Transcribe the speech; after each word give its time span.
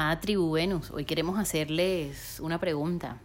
Amada 0.00 0.18
tribu 0.18 0.52
Venus, 0.52 0.90
hoy 0.92 1.04
queremos 1.04 1.38
hacerles 1.38 2.40
una 2.40 2.58
pregunta. 2.58 3.18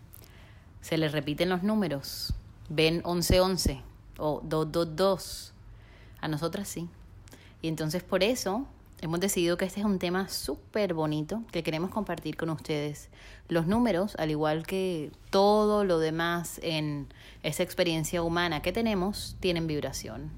¿Se 0.81 0.97
les 0.97 1.13
repiten 1.13 1.47
los 1.47 1.63
números? 1.63 2.33
¿Ven 2.67 2.95
1111 2.95 3.81
o 4.17 4.41
222? 4.43 5.53
A 6.19 6.27
nosotras 6.27 6.67
sí. 6.67 6.89
Y 7.61 7.69
entonces 7.69 8.03
por 8.03 8.23
eso 8.23 8.67
hemos 8.99 9.21
decidido 9.21 9.55
que 9.55 9.63
este 9.63 9.79
es 9.79 9.85
un 9.85 9.99
tema 9.99 10.27
súper 10.27 10.93
bonito 10.93 11.43
que 11.53 11.63
queremos 11.63 11.91
compartir 11.91 12.35
con 12.35 12.49
ustedes. 12.49 13.07
Los 13.47 13.67
números, 13.67 14.17
al 14.17 14.31
igual 14.31 14.67
que 14.67 15.13
todo 15.29 15.85
lo 15.85 15.99
demás 15.99 16.59
en 16.61 17.07
esa 17.41 17.63
experiencia 17.63 18.21
humana 18.21 18.61
que 18.61 18.73
tenemos, 18.73 19.37
tienen 19.39 19.65
vibración. 19.65 20.29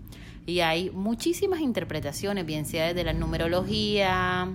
Y 0.46 0.60
hay 0.60 0.92
muchísimas 0.92 1.62
interpretaciones, 1.62 2.46
bien 2.46 2.68
sea 2.68 2.86
desde 2.86 3.04
la 3.04 3.14
numerología, 3.14 4.52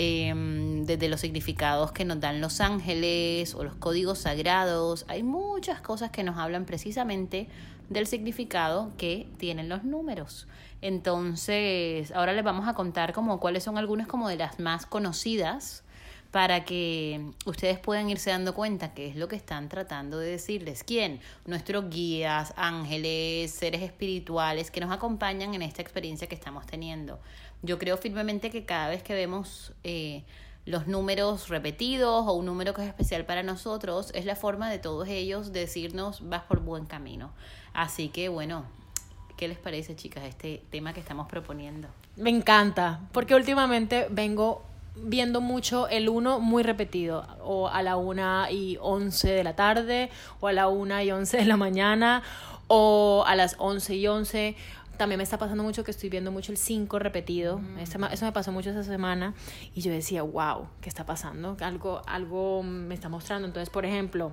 Em, 0.00 0.84
desde 0.84 1.08
los 1.08 1.20
significados 1.20 1.90
que 1.90 2.04
nos 2.04 2.20
dan 2.20 2.40
los 2.40 2.60
ángeles 2.60 3.56
o 3.56 3.64
los 3.64 3.74
códigos 3.74 4.20
sagrados. 4.20 5.04
Hay 5.08 5.24
muchas 5.24 5.80
cosas 5.80 6.12
que 6.12 6.22
nos 6.22 6.38
hablan 6.38 6.66
precisamente 6.66 7.48
del 7.88 8.06
significado 8.06 8.92
que 8.96 9.26
tienen 9.38 9.68
los 9.68 9.82
números. 9.82 10.46
Entonces, 10.82 12.12
ahora 12.12 12.32
les 12.32 12.44
vamos 12.44 12.68
a 12.68 12.74
contar 12.74 13.12
como 13.12 13.40
cuáles 13.40 13.64
son 13.64 13.76
algunas 13.76 14.06
como 14.06 14.28
de 14.28 14.36
las 14.36 14.60
más 14.60 14.86
conocidas 14.86 15.82
para 16.30 16.64
que 16.64 17.32
ustedes 17.46 17.78
puedan 17.78 18.10
irse 18.10 18.30
dando 18.30 18.54
cuenta 18.54 18.92
qué 18.92 19.08
es 19.08 19.16
lo 19.16 19.28
que 19.28 19.36
están 19.36 19.68
tratando 19.68 20.18
de 20.18 20.30
decirles. 20.30 20.84
¿Quién? 20.84 21.20
Nuestros 21.46 21.88
guías, 21.88 22.52
ángeles, 22.56 23.50
seres 23.50 23.82
espirituales 23.82 24.70
que 24.70 24.80
nos 24.80 24.92
acompañan 24.92 25.54
en 25.54 25.62
esta 25.62 25.80
experiencia 25.80 26.28
que 26.28 26.34
estamos 26.34 26.66
teniendo. 26.66 27.18
Yo 27.62 27.78
creo 27.78 27.96
firmemente 27.96 28.50
que 28.50 28.64
cada 28.64 28.88
vez 28.88 29.02
que 29.02 29.14
vemos 29.14 29.72
eh, 29.84 30.22
los 30.64 30.86
números 30.86 31.48
repetidos 31.48 32.26
o 32.26 32.32
un 32.32 32.46
número 32.46 32.74
que 32.74 32.82
es 32.82 32.88
especial 32.88 33.24
para 33.24 33.42
nosotros, 33.42 34.10
es 34.14 34.24
la 34.24 34.36
forma 34.36 34.70
de 34.70 34.78
todos 34.78 35.08
ellos 35.08 35.52
decirnos 35.52 36.28
vas 36.28 36.42
por 36.42 36.60
buen 36.60 36.86
camino. 36.86 37.30
Así 37.72 38.08
que 38.08 38.28
bueno, 38.28 38.64
¿qué 39.36 39.48
les 39.48 39.58
parece 39.58 39.96
chicas 39.96 40.24
este 40.24 40.62
tema 40.70 40.92
que 40.92 41.00
estamos 41.00 41.26
proponiendo? 41.28 41.88
Me 42.16 42.30
encanta, 42.30 43.00
porque 43.12 43.34
últimamente 43.34 44.08
vengo 44.10 44.62
viendo 44.94 45.40
mucho 45.40 45.88
el 45.88 46.08
1 46.08 46.40
muy 46.40 46.62
repetido, 46.62 47.26
o 47.42 47.68
a 47.68 47.82
la 47.82 47.96
1 47.96 48.50
y 48.50 48.78
11 48.80 49.30
de 49.30 49.44
la 49.44 49.56
tarde, 49.56 50.10
o 50.40 50.48
a 50.48 50.52
la 50.52 50.68
1 50.68 51.02
y 51.02 51.10
11 51.12 51.36
de 51.36 51.44
la 51.44 51.56
mañana, 51.56 52.22
o 52.66 53.24
a 53.26 53.34
las 53.36 53.56
11 53.58 53.94
y 53.96 54.06
11, 54.06 54.56
también 54.98 55.16
me 55.16 55.24
está 55.24 55.38
pasando 55.38 55.62
mucho 55.62 55.84
que 55.84 55.90
estoy 55.90 56.10
viendo 56.10 56.30
mucho 56.30 56.52
el 56.52 56.58
5 56.58 56.98
repetido. 56.98 57.58
Mm. 57.58 57.78
Eso 57.78 57.98
me 57.98 58.32
pasó 58.32 58.52
mucho 58.52 58.70
esa 58.70 58.82
semana. 58.82 59.34
Y 59.74 59.80
yo 59.80 59.90
decía, 59.90 60.22
wow, 60.22 60.68
¿qué 60.82 60.88
está 60.90 61.06
pasando? 61.06 61.56
Algo, 61.60 62.02
algo 62.06 62.62
me 62.62 62.94
está 62.94 63.08
mostrando. 63.08 63.46
Entonces, 63.46 63.70
por 63.70 63.86
ejemplo, 63.86 64.32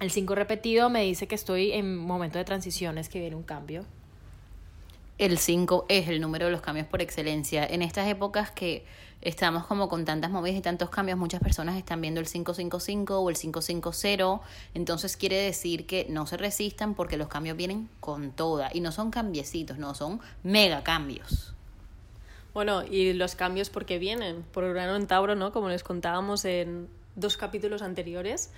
el 0.00 0.10
5 0.10 0.34
repetido 0.34 0.88
me 0.88 1.02
dice 1.02 1.26
que 1.26 1.34
estoy 1.34 1.72
en 1.72 1.98
momento 1.98 2.38
de 2.38 2.44
transiciones, 2.44 3.08
que 3.08 3.20
viene 3.20 3.36
un 3.36 3.42
cambio. 3.42 3.84
El 5.16 5.38
5 5.38 5.86
es 5.88 6.08
el 6.08 6.20
número 6.20 6.46
de 6.46 6.52
los 6.52 6.60
cambios 6.60 6.88
por 6.88 7.00
excelencia. 7.00 7.64
En 7.64 7.82
estas 7.82 8.08
épocas 8.08 8.50
que 8.50 8.84
estamos 9.20 9.64
como 9.64 9.88
con 9.88 10.04
tantas 10.04 10.30
movidas 10.30 10.58
y 10.58 10.60
tantos 10.60 10.90
cambios, 10.90 11.16
muchas 11.16 11.40
personas 11.40 11.76
están 11.76 12.00
viendo 12.00 12.20
el 12.20 12.26
555 12.26 13.20
o 13.20 13.30
el 13.30 13.36
550, 13.36 14.40
entonces 14.74 15.16
quiere 15.16 15.36
decir 15.36 15.86
que 15.86 16.06
no 16.10 16.26
se 16.26 16.36
resistan 16.36 16.94
porque 16.94 17.16
los 17.16 17.28
cambios 17.28 17.56
vienen 17.56 17.88
con 18.00 18.32
toda 18.32 18.70
y 18.74 18.80
no 18.80 18.90
son 18.90 19.10
cambiecitos, 19.10 19.78
no, 19.78 19.94
son 19.94 20.20
mega 20.42 20.82
cambios. 20.82 21.54
Bueno, 22.52 22.84
y 22.84 23.12
los 23.12 23.34
cambios 23.36 23.70
porque 23.70 23.98
vienen, 23.98 24.44
por 24.52 24.64
Urano 24.64 24.96
en 24.96 25.06
Tauro, 25.06 25.34
¿no? 25.36 25.52
Como 25.52 25.68
les 25.68 25.82
contábamos 25.82 26.44
en 26.44 26.88
dos 27.16 27.36
capítulos 27.36 27.82
anteriores, 27.82 28.50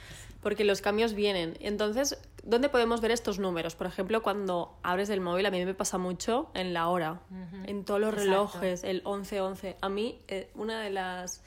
porque 0.42 0.64
los 0.64 0.80
cambios 0.80 1.14
vienen. 1.14 1.56
Entonces, 1.60 2.18
¿dónde 2.46 2.68
podemos 2.68 3.00
ver 3.00 3.10
estos 3.10 3.38
números? 3.38 3.74
Por 3.74 3.86
ejemplo, 3.86 4.22
cuando 4.22 4.78
abres 4.82 5.10
el 5.10 5.20
móvil, 5.20 5.44
a 5.46 5.50
mí 5.50 5.64
me 5.64 5.74
pasa 5.74 5.98
mucho 5.98 6.50
en 6.54 6.72
la 6.72 6.88
hora, 6.88 7.20
en 7.66 7.84
todos 7.84 8.00
los 8.00 8.14
relojes, 8.14 8.84
el 8.84 9.02
11-11. 9.04 9.76
A 9.80 9.88
mí, 9.88 10.20
eh, 10.28 10.50
una 10.54 10.80
de 10.80 10.90
las 10.90 11.42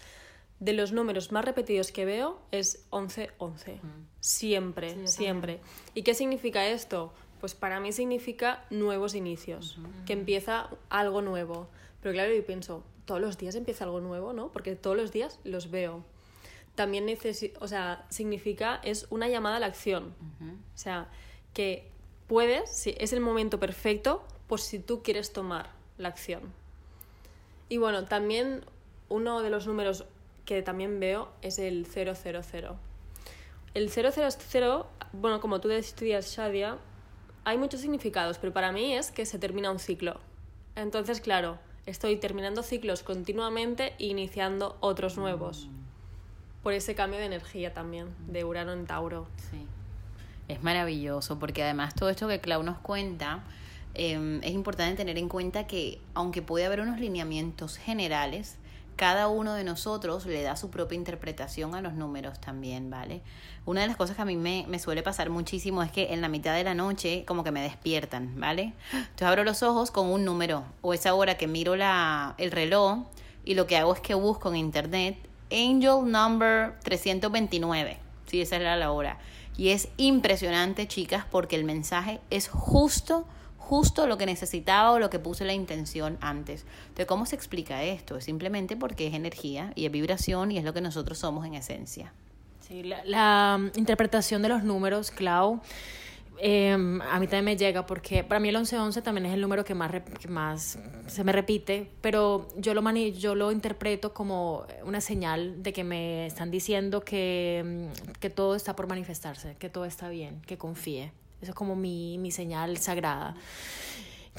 de 0.60 0.74
los 0.74 0.92
números 0.92 1.32
más 1.32 1.46
repetidos 1.46 1.94
que 1.94 2.04
veo 2.04 2.40
es 2.52 2.86
11-11. 2.92 3.80
Siempre, 4.20 5.08
siempre. 5.08 5.62
¿Y 5.94 6.04
qué 6.04 6.14
significa 6.14 6.68
esto? 6.68 7.14
Pues 7.40 7.56
para 7.56 7.80
mí 7.80 7.94
significa 7.94 8.66
nuevos 8.70 9.16
inicios, 9.16 9.78
que 10.06 10.14
empieza 10.14 10.70
algo 10.90 11.22
nuevo. 11.22 11.70
Pero 12.02 12.14
claro, 12.14 12.34
yo 12.34 12.46
pienso, 12.46 12.84
todos 13.06 13.22
los 13.22 13.38
días 13.38 13.56
empieza 13.56 13.86
algo 13.86 14.02
nuevo, 14.02 14.34
¿no? 14.34 14.52
Porque 14.52 14.76
todos 14.76 14.98
los 14.98 15.14
días 15.14 15.40
los 15.46 15.72
veo 15.72 16.04
también 16.80 17.06
necesita, 17.06 17.60
o 17.62 17.68
sea, 17.68 18.06
significa, 18.08 18.80
es 18.86 19.06
una 19.10 19.28
llamada 19.28 19.58
a 19.58 19.60
la 19.60 19.66
acción. 19.66 20.16
O 20.74 20.78
sea, 20.78 21.10
que 21.54 21.92
puedes, 22.26 22.72
si 22.72 22.96
es 22.98 23.12
el 23.12 23.20
momento 23.20 23.60
perfecto, 23.60 24.24
por 24.48 24.62
si 24.62 24.80
tú 24.80 25.04
quieres 25.04 25.34
tomar 25.34 25.72
la 25.98 26.08
acción. 26.08 26.40
Y 27.68 27.80
bueno, 27.80 28.06
también 28.06 28.64
uno 29.10 29.42
de 29.42 29.50
los 29.50 29.68
números 29.68 30.06
que 30.46 30.62
también 30.62 31.02
veo 31.02 31.34
es 31.42 31.60
el 31.60 31.86
000. 31.86 32.14
El 33.74 33.90
000, 33.90 34.86
bueno, 35.12 35.42
como 35.42 35.60
tú 35.60 35.70
estudias 35.72 36.34
Shadia, 36.34 36.78
hay 37.44 37.58
muchos 37.58 37.82
significados, 37.82 38.38
pero 38.38 38.54
para 38.54 38.72
mí 38.72 38.96
es 38.96 39.12
que 39.12 39.26
se 39.26 39.38
termina 39.38 39.70
un 39.70 39.80
ciclo. 39.80 40.22
Entonces, 40.78 41.20
claro, 41.20 41.60
estoy 41.86 42.16
terminando 42.16 42.64
ciclos 42.64 43.04
continuamente 43.04 43.96
e 44.00 44.06
iniciando 44.06 44.78
otros 44.80 45.18
nuevos 45.18 45.68
por 46.64 46.74
ese 46.74 46.96
cambio 46.96 47.20
de 47.20 47.26
energía 47.26 47.74
también, 47.74 48.08
de 48.28 48.44
Urano 48.44 48.74
en 48.74 48.86
Tauro. 48.86 49.28
Sí. 49.52 49.66
Es 50.48 50.64
maravilloso, 50.64 51.40
porque 51.40 51.64
además 51.64 51.94
todo 51.94 52.10
esto 52.10 52.28
que 52.28 52.42
Clau 52.42 52.64
nos 52.64 52.80
cuenta, 52.80 53.44
em, 53.94 54.42
es 54.44 54.52
importante 54.52 54.96
tener 54.96 55.18
en 55.18 55.30
cuenta 55.30 55.68
que 55.68 56.02
aunque 56.14 56.42
puede 56.42 56.66
haber 56.66 56.82
unos 56.82 57.00
lineamientos 57.00 57.78
generales, 57.78 58.58
cada 59.00 59.30
uno 59.30 59.54
de 59.54 59.64
nosotros 59.64 60.26
le 60.26 60.42
da 60.42 60.58
su 60.58 60.70
propia 60.72 60.98
interpretación 60.98 61.74
a 61.74 61.80
los 61.80 61.94
números 61.94 62.42
también, 62.42 62.90
¿vale? 62.90 63.22
Una 63.66 63.80
de 63.80 63.88
las 63.88 63.96
cosas 63.96 64.18
que 64.18 64.24
a 64.24 64.26
mí 64.26 64.36
me, 64.36 64.66
me, 64.68 64.78
suele 64.78 65.04
pasar 65.04 65.30
muchísimo 65.30 65.82
es 65.84 65.92
que 65.92 66.14
en 66.14 66.20
la 66.20 66.28
mitad 66.28 66.54
de 66.54 66.66
la 66.66 66.74
noche 66.74 67.24
como 67.26 67.46
que 67.46 67.52
me 67.52 67.62
despiertan, 67.62 68.38
¿vale? 68.38 68.74
Entonces 68.92 69.28
abro 69.28 69.46
los 69.46 69.64
ojos 69.64 69.92
con 69.92 70.08
un 70.08 70.26
número 70.26 70.66
o 70.82 70.94
esa 70.94 71.14
hora 71.14 71.38
que 71.38 71.48
miro 71.48 71.78
la, 71.78 72.36
el 72.38 72.52
reloj 72.52 73.06
y 73.46 73.54
lo 73.54 73.68
que 73.68 73.78
hago 73.78 73.94
es 73.94 74.02
que 74.02 74.16
busco 74.16 74.50
en 74.50 74.58
internet 74.58 75.29
Angel 75.52 76.04
Number 76.06 76.76
329. 76.84 77.98
Sí, 78.28 78.42
esa 78.42 78.58
era 78.58 78.76
la 78.76 78.92
hora. 78.92 79.18
Y 79.58 79.70
es 79.70 79.90
impresionante, 79.98 80.88
chicas, 80.88 81.26
porque 81.30 81.56
el 81.56 81.64
mensaje 81.64 82.22
es 82.30 82.48
justo, 82.48 83.26
justo 83.58 84.08
lo 84.08 84.18
que 84.18 84.26
necesitaba 84.26 84.92
o 84.92 85.00
lo 85.00 85.10
que 85.10 85.20
puse 85.20 85.44
la 85.46 85.54
intención 85.54 86.18
antes. 86.22 86.66
Entonces, 86.84 87.08
¿cómo 87.08 87.26
se 87.26 87.36
explica 87.36 87.84
esto? 87.84 88.18
Es 88.18 88.24
simplemente 88.24 88.78
porque 88.78 89.08
es 89.08 89.14
energía 89.14 89.74
y 89.76 89.86
es 89.86 89.92
vibración 89.92 90.52
y 90.52 90.58
es 90.58 90.64
lo 90.64 90.74
que 90.74 90.82
nosotros 90.82 91.18
somos 91.18 91.46
en 91.46 91.56
esencia. 91.56 92.14
Sí, 92.62 92.84
la, 92.84 93.04
la 93.04 93.60
interpretación 93.76 94.42
de 94.42 94.50
los 94.50 94.64
números, 94.64 95.12
Clau, 95.12 95.60
eh, 96.42 96.72
a 96.72 97.20
mí 97.20 97.28
también 97.28 97.46
me 97.46 97.58
llega 97.58 97.86
porque 97.86 98.24
para 98.24 98.40
mí 98.40 98.48
el 98.48 98.56
1111 98.56 99.02
también 99.02 99.26
es 99.26 99.34
el 99.34 99.42
número 99.42 99.66
que 99.66 99.76
más, 99.76 99.92
que 100.20 100.28
más 100.30 100.80
se 101.08 101.24
me 101.26 101.34
repite, 101.34 101.92
pero 102.00 102.48
yo 102.56 102.74
lo, 102.74 102.82
mani 102.82 103.12
yo 103.12 103.36
lo 103.36 103.52
interpreto 103.52 104.14
como 104.14 104.66
una 104.84 105.02
señal 105.02 105.62
de 105.62 105.74
que 105.74 105.84
me 105.84 106.28
están 106.28 106.50
diciendo 106.50 107.02
que, 107.02 107.90
mm, 107.92 108.12
que 108.20 108.30
todo 108.30 108.56
está 108.56 108.76
por 108.76 108.88
manifestarse, 108.88 109.56
que 109.60 109.70
todo 109.70 109.84
está 109.84 110.08
bien, 110.08 110.42
que 110.46 110.58
confíe. 110.58 111.12
Eso 111.42 111.52
es 111.52 111.56
como 111.56 111.76
mi, 111.76 112.18
mi 112.18 112.32
señal 112.32 112.78
sagrada. 112.78 113.36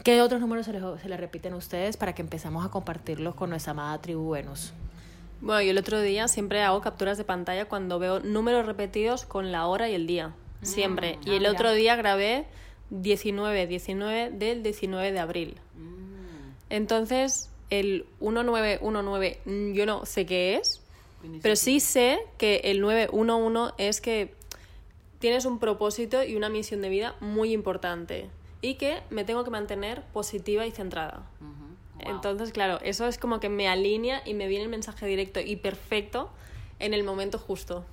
¿Qué 0.02 0.22
otros 0.22 0.40
números 0.40 0.64
se 0.66 0.72
les, 0.72 0.82
se 1.02 1.08
les 1.08 1.20
repiten 1.20 1.52
a 1.52 1.56
ustedes 1.56 1.98
para 1.98 2.14
que 2.14 2.22
empezamos 2.22 2.64
a 2.64 2.70
compartirlos 2.70 3.34
con 3.34 3.50
nuestra 3.50 3.72
amada 3.72 4.00
tribu 4.00 4.30
Venus? 4.30 4.72
Bueno, 5.42 5.60
yo 5.62 5.70
el 5.70 5.78
otro 5.78 6.00
día 6.00 6.28
siempre 6.28 6.62
hago 6.62 6.80
capturas 6.80 7.18
de 7.18 7.24
pantalla 7.24 7.66
cuando 7.66 7.98
veo 7.98 8.20
números 8.20 8.64
repetidos 8.64 9.26
con 9.26 9.52
la 9.52 9.66
hora 9.66 9.88
y 9.88 9.94
el 9.94 10.06
día 10.06 10.34
siempre. 10.62 11.18
Mm, 11.18 11.28
y 11.28 11.34
el 11.36 11.46
ah, 11.46 11.52
otro 11.52 11.72
día 11.72 11.96
grabé 11.96 12.46
19, 12.90 13.66
19 13.66 14.30
del 14.30 14.62
19 14.62 15.12
de 15.12 15.18
abril. 15.18 15.56
Mm. 15.74 16.50
Entonces, 16.70 17.50
el 17.70 18.06
1919 18.20 19.40
mm, 19.44 19.72
yo 19.72 19.86
no 19.86 20.06
sé 20.06 20.26
qué 20.26 20.56
es, 20.56 20.82
pero 21.42 21.54
sí 21.54 21.80
sé 21.80 22.18
que 22.38 22.62
el 22.64 22.80
911 22.80 23.74
es 23.76 24.00
que 24.00 24.32
tienes 25.18 25.44
un 25.44 25.58
propósito 25.58 26.24
y 26.24 26.34
una 26.34 26.48
misión 26.48 26.80
de 26.80 26.88
vida 26.88 27.14
muy 27.20 27.52
importante 27.52 28.28
y 28.62 28.74
que 28.74 29.02
me 29.10 29.24
tengo 29.24 29.44
que 29.44 29.50
mantener 29.50 30.02
positiva 30.12 30.66
y 30.66 30.70
centrada. 30.70 31.22
Entonces, 31.98 32.52
claro, 32.52 32.78
eso 32.82 33.06
es 33.06 33.18
como 33.18 33.40
que 33.40 33.50
me 33.50 33.68
alinea 33.68 34.22
y 34.24 34.32
me 34.32 34.48
viene 34.48 34.64
el 34.64 34.70
mensaje 34.70 35.06
directo 35.06 35.40
y 35.40 35.56
perfecto 35.56 36.30
en 36.78 36.94
el 36.94 37.04
momento 37.04 37.38
justo. 37.38 37.84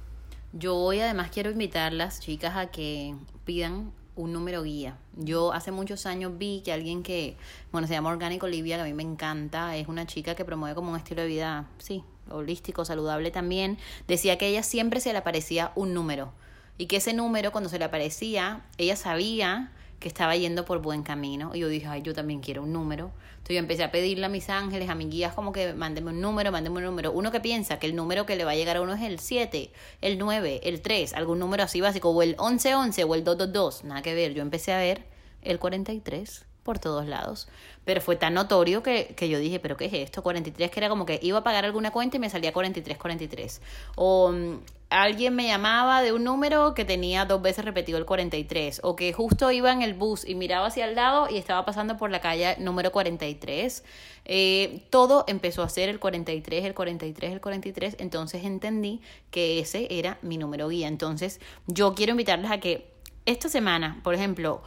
Yo 0.53 0.75
hoy 0.75 1.01
además 1.01 1.29
quiero 1.31 1.51
invitar 1.51 1.93
las 1.93 2.19
chicas 2.19 2.55
a 2.55 2.67
que 2.67 3.15
pidan 3.45 3.91
un 4.15 4.33
número 4.33 4.63
guía. 4.63 4.97
Yo 5.15 5.53
hace 5.53 5.71
muchos 5.71 6.05
años 6.05 6.37
vi 6.37 6.61
que 6.63 6.71
alguien 6.71 7.03
que, 7.03 7.37
bueno, 7.71 7.87
se 7.87 7.93
llama 7.93 8.09
Orgánico 8.09 8.45
Olivia, 8.45 8.77
que 8.77 8.81
a 8.81 8.85
mí 8.85 8.93
me 8.93 9.03
encanta, 9.03 9.75
es 9.75 9.87
una 9.87 10.07
chica 10.07 10.35
que 10.35 10.45
promueve 10.45 10.73
como 10.73 10.91
un 10.91 10.97
estilo 10.97 11.21
de 11.21 11.27
vida, 11.27 11.67
sí, 11.77 12.03
holístico, 12.29 12.85
saludable 12.85 13.29
también, 13.29 13.77
decía 14.07 14.37
que 14.37 14.45
a 14.45 14.47
ella 14.47 14.63
siempre 14.63 14.99
se 14.99 15.11
le 15.11 15.19
aparecía 15.19 15.71
un 15.75 15.93
número 15.93 16.33
y 16.77 16.87
que 16.87 16.97
ese 16.97 17.13
número 17.13 17.51
cuando 17.51 17.69
se 17.69 17.79
le 17.79 17.85
aparecía, 17.85 18.61
ella 18.77 18.95
sabía 18.95 19.71
que 19.99 20.07
estaba 20.07 20.35
yendo 20.35 20.65
por 20.65 20.81
buen 20.81 21.03
camino. 21.03 21.51
Y 21.53 21.59
yo 21.59 21.67
dije, 21.69 21.87
ay, 21.87 22.01
yo 22.01 22.13
también 22.13 22.39
quiero 22.39 22.63
un 22.63 22.73
número. 22.73 23.11
Entonces 23.31 23.55
yo 23.55 23.59
empecé 23.59 23.83
a 23.83 23.91
pedirle 23.91 24.25
a 24.25 24.29
mis 24.29 24.49
ángeles, 24.49 24.89
a 24.89 24.95
mis 24.95 25.09
guías, 25.09 25.33
como 25.33 25.51
que 25.51 25.73
mándenme 25.73 26.11
un 26.11 26.21
número, 26.21 26.51
mándenme 26.51 26.79
un 26.79 26.85
número. 26.85 27.11
Uno 27.11 27.31
que 27.31 27.39
piensa 27.39 27.79
que 27.79 27.87
el 27.87 27.95
número 27.95 28.25
que 28.25 28.35
le 28.35 28.45
va 28.45 28.51
a 28.51 28.55
llegar 28.55 28.77
a 28.77 28.81
uno 28.81 28.93
es 28.93 29.01
el 29.01 29.19
7, 29.19 29.71
el 30.01 30.17
9, 30.17 30.61
el 30.63 30.81
3, 30.81 31.13
algún 31.13 31.39
número 31.39 31.63
así 31.63 31.81
básico, 31.81 32.09
o 32.09 32.21
el 32.21 32.29
1111 32.31 33.03
o 33.03 33.15
el 33.15 33.23
222. 33.23 33.83
Nada 33.85 34.01
que 34.01 34.13
ver. 34.13 34.33
Yo 34.33 34.41
empecé 34.41 34.73
a 34.73 34.77
ver 34.77 35.05
el 35.41 35.59
43 35.59 36.45
por 36.63 36.79
todos 36.79 37.07
lados. 37.07 37.47
Pero 37.85 38.01
fue 38.01 38.17
tan 38.17 38.33
notorio 38.33 38.83
que, 38.83 39.15
que, 39.15 39.29
yo 39.29 39.39
dije, 39.39 39.59
¿pero 39.59 39.77
qué 39.77 39.85
es 39.85 39.93
esto? 39.93 40.21
43, 40.21 40.69
que 40.69 40.79
era 40.79 40.89
como 40.89 41.05
que 41.05 41.17
iba 41.23 41.39
a 41.39 41.43
pagar 41.43 41.63
alguna 41.63 41.91
cuenta 41.91 42.17
y 42.17 42.19
me 42.19 42.29
salía 42.29 42.51
43, 42.51 42.97
43. 42.97 43.61
O 43.95 44.31
mm, 44.33 44.57
alguien 44.89 45.35
me 45.35 45.47
llamaba 45.47 46.01
de 46.01 46.13
un 46.13 46.23
número 46.23 46.73
que 46.73 46.85
tenía 46.85 47.25
dos 47.25 47.41
veces 47.41 47.65
repetido 47.65 47.97
el 47.97 48.05
43. 48.05 48.81
O 48.83 48.95
que 48.95 49.13
justo 49.13 49.51
iba 49.51 49.71
en 49.71 49.81
el 49.81 49.93
bus 49.93 50.27
y 50.27 50.35
miraba 50.35 50.67
hacia 50.67 50.85
el 50.85 50.95
lado 50.95 51.27
y 51.29 51.37
estaba 51.37 51.65
pasando 51.65 51.97
por 51.97 52.09
la 52.09 52.21
calle 52.21 52.55
número 52.59 52.91
43. 52.91 53.83
Eh, 54.25 54.85
todo 54.89 55.25
empezó 55.27 55.63
a 55.63 55.69
ser 55.69 55.89
el 55.89 55.99
43, 55.99 56.65
el 56.65 56.73
43, 56.73 57.33
el 57.33 57.41
43. 57.41 57.95
Entonces 57.99 58.45
entendí 58.45 59.01
que 59.31 59.59
ese 59.59 59.87
era 59.89 60.17
mi 60.21 60.37
número 60.37 60.69
guía. 60.69 60.87
Entonces 60.87 61.39
yo 61.67 61.93
quiero 61.93 62.11
invitarles 62.11 62.51
a 62.51 62.59
que 62.59 62.91
esta 63.25 63.49
semana, 63.49 63.99
por 64.03 64.15
ejemplo, 64.15 64.61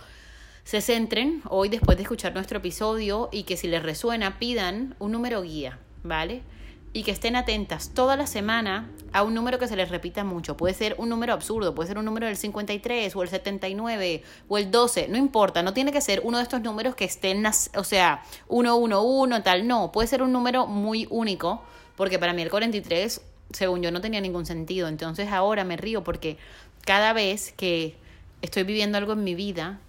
se 0.64 0.82
centren 0.82 1.42
hoy 1.48 1.70
después 1.70 1.96
de 1.96 2.02
escuchar 2.02 2.34
nuestro 2.34 2.58
episodio 2.58 3.30
y 3.32 3.44
que 3.44 3.56
si 3.56 3.68
les 3.68 3.82
resuena 3.82 4.38
pidan 4.38 4.94
un 4.98 5.12
número 5.12 5.42
guía, 5.42 5.78
¿vale? 6.02 6.42
Y 6.92 7.04
que 7.04 7.12
estén 7.12 7.36
atentas 7.36 7.90
toda 7.90 8.16
la 8.16 8.26
semana 8.26 8.90
a 9.12 9.22
un 9.22 9.34
número 9.34 9.58
que 9.58 9.68
se 9.68 9.76
les 9.76 9.90
repita 9.90 10.24
mucho. 10.24 10.56
Puede 10.56 10.74
ser 10.74 10.96
un 10.98 11.08
número 11.08 11.32
absurdo, 11.32 11.74
puede 11.74 11.88
ser 11.88 11.98
un 11.98 12.04
número 12.04 12.26
del 12.26 12.36
53 12.36 13.14
o 13.14 13.22
el 13.22 13.28
79 13.28 14.22
o 14.48 14.58
el 14.58 14.70
12, 14.70 15.08
no 15.08 15.16
importa, 15.16 15.62
no 15.62 15.72
tiene 15.72 15.92
que 15.92 16.00
ser 16.00 16.20
uno 16.24 16.38
de 16.38 16.42
estos 16.42 16.60
números 16.60 16.94
que 16.96 17.04
estén, 17.04 17.44
o 17.46 17.84
sea, 17.84 18.24
111, 18.48 19.40
tal, 19.42 19.68
no, 19.68 19.92
puede 19.92 20.08
ser 20.08 20.22
un 20.22 20.32
número 20.32 20.66
muy 20.66 21.06
único, 21.10 21.62
porque 21.96 22.18
para 22.18 22.32
mí 22.32 22.42
el 22.42 22.50
43, 22.50 23.20
según 23.52 23.82
yo, 23.82 23.90
no 23.90 24.00
tenía 24.00 24.20
ningún 24.20 24.46
sentido. 24.46 24.88
Entonces 24.88 25.30
ahora 25.30 25.64
me 25.64 25.76
río 25.76 26.02
porque 26.02 26.38
cada 26.84 27.12
vez 27.12 27.52
que 27.52 27.96
estoy 28.42 28.64
viviendo 28.64 28.98
algo 28.98 29.12
en 29.12 29.24
mi 29.24 29.34
vida, 29.34 29.80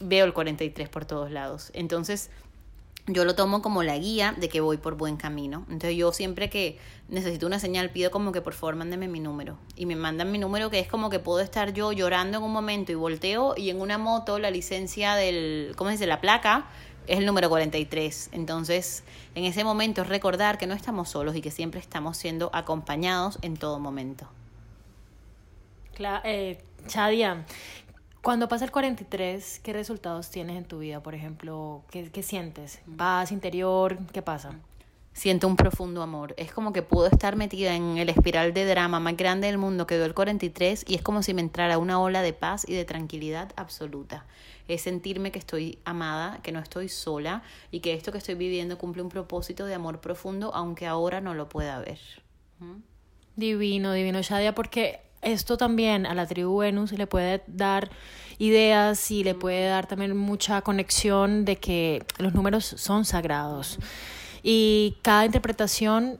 veo 0.00 0.24
el 0.24 0.32
43 0.32 0.88
por 0.88 1.04
todos 1.04 1.30
lados. 1.30 1.70
Entonces, 1.74 2.30
yo 3.06 3.24
lo 3.24 3.34
tomo 3.34 3.62
como 3.62 3.82
la 3.82 3.98
guía 3.98 4.34
de 4.38 4.48
que 4.48 4.60
voy 4.60 4.76
por 4.76 4.96
buen 4.96 5.16
camino. 5.16 5.64
Entonces 5.68 5.96
yo 5.96 6.12
siempre 6.12 6.48
que 6.48 6.78
necesito 7.08 7.46
una 7.46 7.58
señal 7.58 7.90
pido 7.90 8.10
como 8.10 8.30
que 8.30 8.40
por 8.40 8.54
favor 8.54 8.76
mándeme 8.76 9.08
mi 9.08 9.18
número. 9.18 9.58
Y 9.74 9.86
me 9.86 9.96
mandan 9.96 10.30
mi 10.30 10.38
número 10.38 10.70
que 10.70 10.78
es 10.78 10.86
como 10.86 11.10
que 11.10 11.18
puedo 11.18 11.40
estar 11.40 11.72
yo 11.72 11.92
llorando 11.92 12.38
en 12.38 12.44
un 12.44 12.52
momento 12.52 12.92
y 12.92 12.94
volteo 12.94 13.54
y 13.56 13.70
en 13.70 13.80
una 13.80 13.98
moto 13.98 14.38
la 14.38 14.50
licencia 14.50 15.14
del, 15.16 15.74
¿cómo 15.76 15.90
se 15.90 15.94
dice? 15.94 16.06
La 16.06 16.20
placa 16.20 16.66
es 17.08 17.18
el 17.18 17.26
número 17.26 17.48
43. 17.48 18.30
Entonces 18.32 19.02
en 19.34 19.44
ese 19.44 19.64
momento 19.64 20.02
es 20.02 20.08
recordar 20.08 20.56
que 20.56 20.68
no 20.68 20.74
estamos 20.74 21.08
solos 21.08 21.34
y 21.34 21.40
que 21.40 21.50
siempre 21.50 21.80
estamos 21.80 22.16
siendo 22.16 22.50
acompañados 22.52 23.38
en 23.42 23.56
todo 23.56 23.80
momento. 23.80 24.28
Claro, 25.94 26.22
eh, 26.24 26.62
cuando 28.22 28.48
pasa 28.48 28.64
el 28.64 28.70
43, 28.70 29.60
¿qué 29.64 29.72
resultados 29.72 30.30
tienes 30.30 30.56
en 30.56 30.64
tu 30.64 30.78
vida? 30.78 31.02
Por 31.02 31.14
ejemplo, 31.14 31.82
¿qué, 31.90 32.08
qué 32.10 32.22
sientes? 32.22 32.80
¿Paz 32.96 33.32
interior? 33.32 33.98
¿Qué 34.12 34.22
pasa? 34.22 34.52
Siento 35.12 35.48
un 35.48 35.56
profundo 35.56 36.02
amor. 36.02 36.32
Es 36.38 36.52
como 36.52 36.72
que 36.72 36.82
puedo 36.82 37.08
estar 37.08 37.34
metida 37.34 37.74
en 37.74 37.98
el 37.98 38.08
espiral 38.08 38.54
de 38.54 38.64
drama 38.64 39.00
más 39.00 39.16
grande 39.16 39.48
del 39.48 39.58
mundo 39.58 39.86
que 39.86 39.96
veo 39.96 40.06
el 40.06 40.14
43 40.14 40.84
y 40.86 40.94
es 40.94 41.02
como 41.02 41.22
si 41.22 41.34
me 41.34 41.42
entrara 41.42 41.78
una 41.78 42.00
ola 42.00 42.22
de 42.22 42.32
paz 42.32 42.64
y 42.66 42.74
de 42.74 42.84
tranquilidad 42.84 43.52
absoluta. 43.56 44.24
Es 44.68 44.82
sentirme 44.82 45.32
que 45.32 45.40
estoy 45.40 45.80
amada, 45.84 46.38
que 46.42 46.52
no 46.52 46.60
estoy 46.60 46.88
sola 46.88 47.42
y 47.72 47.80
que 47.80 47.92
esto 47.92 48.12
que 48.12 48.18
estoy 48.18 48.36
viviendo 48.36 48.78
cumple 48.78 49.02
un 49.02 49.08
propósito 49.08 49.66
de 49.66 49.74
amor 49.74 50.00
profundo 50.00 50.54
aunque 50.54 50.86
ahora 50.86 51.20
no 51.20 51.34
lo 51.34 51.48
pueda 51.48 51.80
ver. 51.80 51.98
Divino, 53.34 53.92
divino, 53.92 54.22
Shadia, 54.22 54.54
porque 54.54 55.00
esto 55.22 55.56
también 55.56 56.04
a 56.04 56.14
la 56.14 56.26
tribu 56.26 56.58
Venus 56.58 56.92
le 56.92 57.06
puede 57.06 57.42
dar 57.46 57.90
ideas 58.38 59.10
y 59.10 59.24
le 59.24 59.34
puede 59.34 59.68
dar 59.68 59.86
también 59.86 60.16
mucha 60.16 60.62
conexión 60.62 61.44
de 61.44 61.56
que 61.56 62.04
los 62.18 62.34
números 62.34 62.64
son 62.64 63.04
sagrados. 63.04 63.78
Y 64.42 64.96
cada 65.02 65.24
interpretación, 65.24 66.18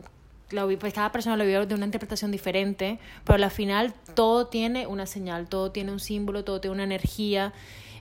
pues 0.79 0.95
cada 0.95 1.11
persona 1.11 1.37
lo 1.37 1.45
vive 1.45 1.67
de 1.67 1.75
una 1.75 1.87
interpretación 1.87 2.31
diferente, 2.31 2.99
pero 3.25 3.43
al 3.43 3.51
final 3.51 3.93
todo 4.15 4.47
tiene 4.47 4.87
una 4.87 5.07
señal, 5.07 5.49
todo 5.49 5.73
tiene 5.73 5.91
un 5.91 6.01
símbolo, 6.01 6.45
todo 6.45 6.61
tiene 6.61 6.75
una 6.75 6.85
energía. 6.85 7.53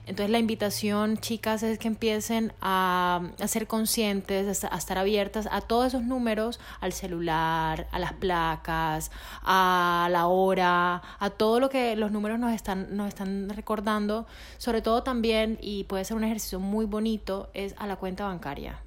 Entonces 0.04 0.30
la 0.30 0.38
invitación, 0.38 1.16
chicas, 1.18 1.62
es 1.62 1.78
que 1.78 1.86
empiecen 1.86 2.52
a, 2.60 3.22
ser 3.46 3.68
conscientes, 3.68 4.64
a, 4.64 4.76
estar 4.76 4.98
abiertas 4.98 5.48
a 5.50 5.60
todos 5.60 5.86
esos 5.86 6.02
números, 6.02 6.58
al 6.80 6.92
celular, 6.92 7.86
a 7.92 8.00
las 8.00 8.12
placas, 8.14 9.12
a 9.42 10.08
la 10.10 10.26
hora, 10.26 11.02
a 11.20 11.30
todo 11.30 11.60
lo 11.60 11.70
que 11.70 11.94
los 11.94 12.10
números 12.10 12.40
nos 12.40 12.52
están, 12.52 12.96
nos 12.96 13.08
están 13.08 13.48
recordando. 13.50 14.26
Sobre 14.58 14.82
todo 14.82 15.04
también, 15.04 15.56
y 15.60 15.84
puede 15.84 16.04
ser 16.04 16.16
un 16.16 16.24
ejercicio 16.24 16.58
muy 16.58 16.84
bonito, 16.84 17.48
es 17.54 17.76
a 17.78 17.86
la 17.86 17.94
cuenta 17.94 18.24
bancaria. 18.24 18.80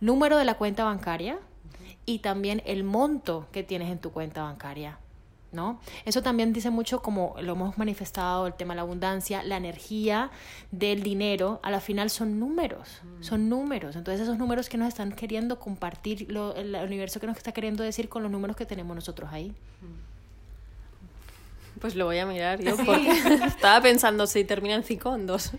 Número 0.00 0.36
de 0.36 0.44
la 0.44 0.54
cuenta 0.54 0.84
bancaria 0.84 1.38
y 2.06 2.20
también 2.20 2.62
el 2.66 2.84
monto 2.84 3.48
que 3.50 3.64
tienes 3.64 3.90
en 3.90 3.98
tu 3.98 4.12
cuenta 4.12 4.44
bancaria. 4.44 4.98
¿No? 5.52 5.80
Eso 6.04 6.22
también 6.22 6.52
dice 6.52 6.70
mucho 6.70 7.02
como 7.02 7.34
lo 7.40 7.52
hemos 7.52 7.78
manifestado, 7.78 8.46
el 8.46 8.54
tema 8.54 8.74
de 8.74 8.76
la 8.76 8.82
abundancia, 8.82 9.42
la 9.42 9.56
energía 9.56 10.30
del 10.70 11.02
dinero, 11.02 11.60
a 11.62 11.70
la 11.70 11.80
final 11.80 12.10
son 12.10 12.38
números, 12.38 13.00
mm. 13.02 13.22
son 13.22 13.48
números. 13.48 13.96
Entonces 13.96 14.22
esos 14.22 14.38
números 14.38 14.68
que 14.68 14.78
nos 14.78 14.88
están 14.88 15.12
queriendo 15.12 15.58
compartir, 15.58 16.26
lo, 16.30 16.54
el 16.54 16.74
universo 16.74 17.20
que 17.20 17.26
nos 17.26 17.36
está 17.36 17.52
queriendo 17.52 17.82
decir 17.82 18.08
con 18.08 18.22
los 18.22 18.30
números 18.30 18.56
que 18.56 18.66
tenemos 18.66 18.94
nosotros 18.94 19.30
ahí. 19.32 19.54
Pues 21.80 21.94
lo 21.94 22.04
voy 22.04 22.18
a 22.18 22.26
mirar 22.26 22.60
yo 22.60 22.76
porque 22.76 23.10
estaba 23.46 23.80
pensando 23.80 24.26
si 24.26 24.44
termina 24.44 24.74
en 24.74 24.84
5 24.84 25.14
en 25.14 25.26
2. 25.26 25.52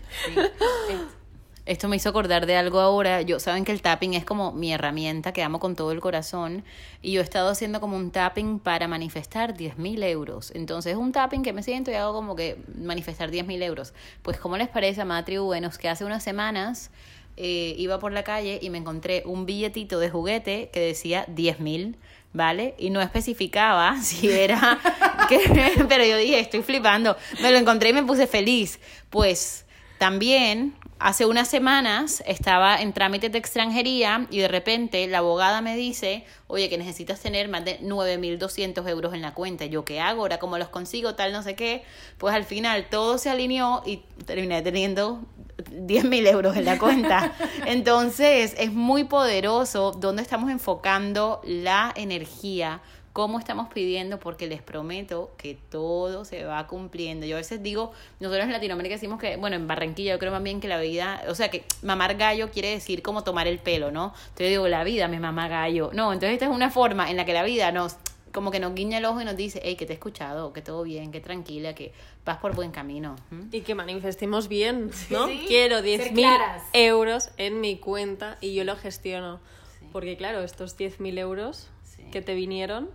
Esto 1.64 1.86
me 1.86 1.94
hizo 1.94 2.08
acordar 2.08 2.46
de 2.46 2.56
algo 2.56 2.80
ahora. 2.80 3.22
Yo 3.22 3.38
saben 3.38 3.64
que 3.64 3.70
el 3.70 3.82
tapping 3.82 4.14
es 4.14 4.24
como 4.24 4.50
mi 4.50 4.72
herramienta 4.72 5.32
que 5.32 5.44
amo 5.44 5.60
con 5.60 5.76
todo 5.76 5.92
el 5.92 6.00
corazón 6.00 6.64
y 7.02 7.12
yo 7.12 7.20
he 7.20 7.24
estado 7.24 7.50
haciendo 7.50 7.80
como 7.80 7.96
un 7.96 8.10
tapping 8.10 8.58
para 8.58 8.88
manifestar 8.88 9.54
10.000 9.54 10.02
euros. 10.04 10.50
Entonces 10.56 10.94
es 10.94 10.98
un 10.98 11.12
tapping 11.12 11.42
que 11.44 11.52
me 11.52 11.62
siento 11.62 11.92
y 11.92 11.94
hago 11.94 12.14
como 12.14 12.34
que 12.34 12.56
manifestar 12.74 13.30
10.000 13.30 13.62
euros. 13.62 13.94
Pues 14.22 14.38
¿cómo 14.38 14.56
les 14.56 14.68
parece, 14.68 15.02
a 15.02 15.24
Tribu 15.24 15.44
Buenos, 15.44 15.78
que 15.78 15.88
hace 15.88 16.04
unas 16.04 16.24
semanas 16.24 16.90
eh, 17.36 17.76
iba 17.78 18.00
por 18.00 18.12
la 18.12 18.24
calle 18.24 18.58
y 18.60 18.68
me 18.68 18.78
encontré 18.78 19.22
un 19.24 19.46
billetito 19.46 20.00
de 20.00 20.10
juguete 20.10 20.68
que 20.72 20.80
decía 20.80 21.26
10.000, 21.28 21.94
¿vale? 22.32 22.74
Y 22.76 22.90
no 22.90 23.00
especificaba 23.00 23.96
si 24.02 24.30
era... 24.30 24.80
que, 25.28 25.84
pero 25.88 26.04
yo 26.04 26.16
dije, 26.16 26.40
estoy 26.40 26.62
flipando. 26.62 27.16
Me 27.40 27.52
lo 27.52 27.58
encontré 27.58 27.90
y 27.90 27.92
me 27.92 28.02
puse 28.02 28.26
feliz. 28.26 28.80
Pues 29.10 29.61
también 30.02 30.74
Hace 31.02 31.26
unas 31.26 31.48
semanas 31.48 32.22
estaba 32.26 32.80
en 32.80 32.92
trámites 32.92 33.32
de 33.32 33.38
extranjería 33.38 34.28
y 34.30 34.38
de 34.38 34.46
repente 34.46 35.04
la 35.08 35.18
abogada 35.18 35.60
me 35.60 35.74
dice, 35.74 36.24
oye, 36.46 36.68
que 36.68 36.78
necesitas 36.78 37.18
tener 37.18 37.48
más 37.48 37.64
de 37.64 37.80
9.200 37.80 38.88
euros 38.88 39.12
en 39.12 39.20
la 39.20 39.34
cuenta. 39.34 39.66
Yo, 39.66 39.84
¿qué 39.84 39.98
hago? 39.98 40.20
Ahora, 40.20 40.38
¿cómo 40.38 40.58
los 40.58 40.68
consigo? 40.68 41.16
Tal, 41.16 41.32
no 41.32 41.42
sé 41.42 41.56
qué. 41.56 41.82
Pues 42.18 42.36
al 42.36 42.44
final 42.44 42.86
todo 42.88 43.18
se 43.18 43.30
alineó 43.30 43.82
y 43.84 44.04
terminé 44.26 44.62
teniendo 44.62 45.22
10.000 45.58 46.28
euros 46.28 46.56
en 46.56 46.66
la 46.66 46.78
cuenta. 46.78 47.32
Entonces, 47.66 48.54
es 48.56 48.72
muy 48.72 49.02
poderoso 49.02 49.90
donde 49.90 50.22
estamos 50.22 50.52
enfocando 50.52 51.40
la 51.44 51.92
energía 51.96 52.80
cómo 53.12 53.38
estamos 53.38 53.68
pidiendo, 53.72 54.18
porque 54.18 54.46
les 54.46 54.62
prometo 54.62 55.32
que 55.36 55.58
todo 55.70 56.24
se 56.24 56.44
va 56.44 56.66
cumpliendo. 56.66 57.26
Yo 57.26 57.36
a 57.36 57.40
veces 57.40 57.62
digo, 57.62 57.92
nosotros 58.20 58.46
en 58.46 58.52
Latinoamérica 58.52 58.94
decimos 58.94 59.20
que, 59.20 59.36
bueno, 59.36 59.56
en 59.56 59.66
Barranquilla 59.66 60.12
yo 60.14 60.18
creo 60.18 60.32
más 60.32 60.42
bien 60.42 60.60
que 60.60 60.68
la, 60.68 60.80
vida, 60.80 61.22
o 61.28 61.34
sea 61.34 61.50
que 61.50 61.64
mamar 61.82 62.16
gallo 62.16 62.50
quiere 62.50 62.70
decir 62.70 63.02
como 63.02 63.22
tomar 63.22 63.46
el 63.46 63.58
pelo, 63.58 63.90
¿no? 63.90 64.14
Entonces 64.28 64.48
digo, 64.48 64.66
la 64.68 64.82
vida 64.82 65.08
me 65.08 65.20
mama 65.20 65.48
gallo. 65.48 65.90
No, 65.92 66.12
entonces 66.12 66.32
esta 66.34 66.46
es 66.46 66.50
una 66.50 66.70
forma 66.70 67.10
en 67.10 67.16
la 67.18 67.24
que 67.26 67.34
la 67.34 67.42
vida 67.42 67.70
nos 67.70 67.96
como 68.32 68.50
que 68.50 68.60
nos 68.60 68.74
guiña 68.74 68.96
el 68.96 69.04
ojo 69.04 69.20
y 69.20 69.26
nos 69.26 69.36
dice, 69.36 69.60
hey, 69.62 69.76
que 69.76 69.84
te 69.84 69.92
he 69.92 69.96
escuchado, 69.96 70.54
que 70.54 70.62
todo 70.62 70.84
bien, 70.84 71.12
que 71.12 71.20
tranquila, 71.20 71.74
que 71.74 71.92
vas 72.24 72.38
por 72.38 72.54
buen 72.54 72.70
camino. 72.70 73.14
¿Mm? 73.30 73.48
Y 73.52 73.60
que 73.60 73.74
manifestemos 73.74 74.48
bien, 74.48 74.90
¿no? 75.10 75.26
Sí, 75.26 75.44
Quiero 75.46 75.80
ser 75.82 76.00
10.000 76.00 76.14
claras. 76.14 76.62
euros 76.72 77.28
en 77.36 77.60
mi 77.60 77.76
cuenta 77.76 78.38
y 78.40 78.54
yo 78.54 78.64
lo 78.64 78.74
gestiono. 78.76 79.38
Sí. 79.78 79.86
Porque 79.92 80.16
claro, 80.16 80.40
estos 80.42 80.78
10.000 80.78 81.18
euros 81.18 81.68
Sí. 81.84 82.04
que 82.10 82.22
te 82.22 82.34
vinieron, 82.34 82.86
Sí, 82.86 82.90